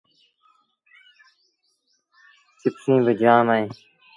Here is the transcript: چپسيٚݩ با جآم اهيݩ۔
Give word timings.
چپسيٚݩ 2.59 3.03
با 3.05 3.13
جآم 3.21 3.47
اهيݩ۔ 3.53 3.69